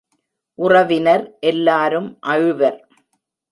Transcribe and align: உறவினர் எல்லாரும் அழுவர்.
உறவினர் 0.59 1.37
எல்லாரும் 1.41 2.09
அழுவர். 2.27 2.79